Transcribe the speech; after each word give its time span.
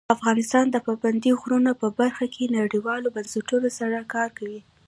افغانستان 0.15 0.65
د 0.71 0.77
پابندی 0.87 1.31
غرونه 1.41 1.71
په 1.81 1.87
برخه 1.99 2.25
کې 2.33 2.53
نړیوالو 2.57 3.13
بنسټونو 3.15 3.67
سره 3.79 3.97
کار 4.13 4.29
کوي. 4.37 4.59